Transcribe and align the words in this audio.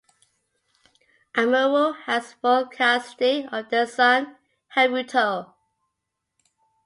Amuro 1.35 1.95
has 2.05 2.33
full 2.33 2.65
custody 2.69 3.47
of 3.51 3.69
their 3.69 3.85
son, 3.85 4.35
Haruto. 4.75 5.53